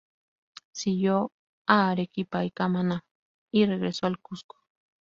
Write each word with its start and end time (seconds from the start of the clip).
Siguió 0.71 1.31
a 1.67 1.91
Arequipa 1.91 2.43
y 2.43 2.49
Camaná 2.49 3.05
y 3.51 3.67
regresó 3.67 4.07
al 4.07 4.17
Cuzco. 4.17 4.57